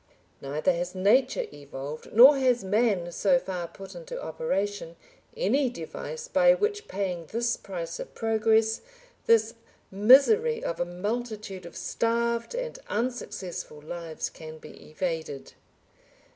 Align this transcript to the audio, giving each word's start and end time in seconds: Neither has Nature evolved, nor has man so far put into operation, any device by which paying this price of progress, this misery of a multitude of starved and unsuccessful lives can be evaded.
Neither 0.41 0.73
has 0.73 0.95
Nature 0.95 1.45
evolved, 1.53 2.11
nor 2.11 2.35
has 2.39 2.63
man 2.63 3.11
so 3.11 3.37
far 3.37 3.67
put 3.67 3.93
into 3.93 4.19
operation, 4.19 4.95
any 5.37 5.69
device 5.69 6.27
by 6.27 6.55
which 6.55 6.87
paying 6.87 7.27
this 7.27 7.55
price 7.55 7.99
of 7.99 8.15
progress, 8.15 8.81
this 9.27 9.53
misery 9.91 10.63
of 10.63 10.79
a 10.79 10.85
multitude 10.85 11.67
of 11.67 11.77
starved 11.77 12.55
and 12.55 12.79
unsuccessful 12.87 13.79
lives 13.79 14.31
can 14.31 14.57
be 14.57 14.89
evaded. 14.89 15.53